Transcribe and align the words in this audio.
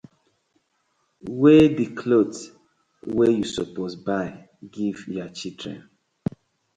Wey 1.41 1.63
di 1.77 1.85
clothe 1.97 2.41
wey 3.15 3.31
yu 3.37 3.45
suppose 3.55 3.93
buy 4.07 4.27
giv 4.73 4.97
yah 5.15 5.29
children? 5.37 5.77